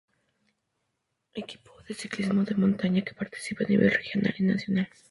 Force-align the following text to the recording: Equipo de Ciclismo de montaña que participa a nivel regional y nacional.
Equipo 1.35 1.69
de 1.87 1.93
Ciclismo 1.93 2.43
de 2.43 2.55
montaña 2.55 3.03
que 3.03 3.13
participa 3.13 3.65
a 3.65 3.67
nivel 3.67 3.91
regional 3.91 4.33
y 4.39 4.41
nacional. 4.41 4.89